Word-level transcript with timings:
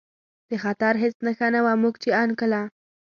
د 0.49 0.51
خطر 0.63 0.93
هېڅ 1.03 1.15
نښه 1.25 1.47
نه 1.55 1.59
وه، 1.65 1.73
موږ 1.81 1.95
چې 2.03 2.09
ان 2.21 2.29
کله. 2.39 2.61